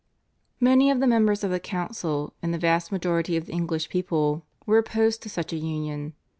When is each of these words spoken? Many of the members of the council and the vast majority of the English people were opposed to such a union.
Many 0.59 0.89
of 0.89 0.99
the 0.99 1.05
members 1.05 1.43
of 1.43 1.51
the 1.51 1.59
council 1.59 2.33
and 2.41 2.51
the 2.51 2.57
vast 2.57 2.91
majority 2.91 3.37
of 3.37 3.45
the 3.45 3.53
English 3.53 3.87
people 3.89 4.47
were 4.65 4.79
opposed 4.79 5.21
to 5.21 5.29
such 5.29 5.53
a 5.53 5.57
union. 5.57 6.15